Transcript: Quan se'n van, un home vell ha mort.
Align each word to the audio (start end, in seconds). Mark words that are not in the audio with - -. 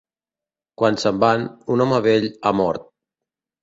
Quan 0.83 0.97
se'n 1.03 1.21
van, 1.25 1.47
un 1.77 1.87
home 1.87 2.03
vell 2.09 2.29
ha 2.43 2.59
mort. 2.65 2.93